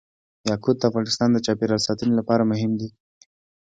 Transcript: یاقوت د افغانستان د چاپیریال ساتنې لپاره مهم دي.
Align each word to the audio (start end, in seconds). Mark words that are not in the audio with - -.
یاقوت 0.49 0.77
د 0.79 0.83
افغانستان 0.89 1.29
د 1.31 1.37
چاپیریال 1.45 1.81
ساتنې 1.87 2.13
لپاره 2.19 2.43
مهم 2.51 2.71
دي. 2.79 2.89